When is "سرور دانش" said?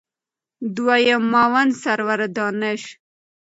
1.81-2.81